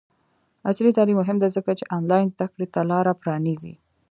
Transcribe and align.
عصري 0.69 0.91
تعلیم 0.97 1.17
مهم 1.21 1.37
دی 1.41 1.49
ځکه 1.55 1.71
چې 1.79 1.89
آنلاین 1.97 2.25
زدکړې 2.33 2.67
ته 2.73 2.81
لاره 2.91 3.13
پرانیزي. 3.21 3.73